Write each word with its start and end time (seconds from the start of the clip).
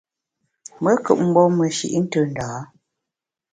Me 0.81 0.89
nkùp 0.97 1.19
mgbom 1.27 1.51
meshi’ 1.59 1.87
ntù 2.03 2.19
ndâ 2.29 2.45
a. 2.57 2.59